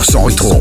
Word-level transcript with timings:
100% 0.00 0.26
rétro. 0.26 0.55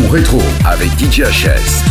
Rétro 0.00 0.40
avec 0.64 0.90
DJ 0.98 1.20
HS. 1.22 1.81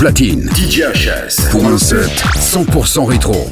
Platine. 0.00 0.48
DJHS. 0.54 1.50
Pour 1.50 1.66
un 1.66 1.76
set 1.76 2.08
100% 2.38 3.04
rétro. 3.04 3.50